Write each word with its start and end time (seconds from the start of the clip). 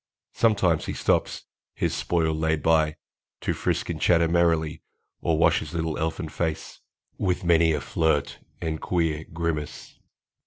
Sometimes 0.33 0.87
he 0.87 0.93
stops, 0.93 1.45
his 1.75 1.93
spoil 1.93 2.33
laid 2.33 2.63
by, 2.63 2.95
To 3.41 3.53
frisk 3.53 3.87
and 3.87 4.01
chatter 4.01 4.27
merrily, 4.27 4.81
Or 5.21 5.37
wash 5.37 5.59
his 5.59 5.75
little 5.75 5.95
elfin 5.99 6.27
face, 6.29 6.79
With 7.19 7.43
many 7.43 7.71
a 7.71 7.81
flirt 7.81 8.39
and 8.59 8.81
queer 8.81 9.25
grimace. 9.31 9.99